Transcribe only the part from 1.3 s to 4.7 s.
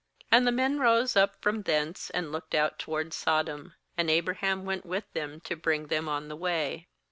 from thence, and looked out toward Sodom; and Abraham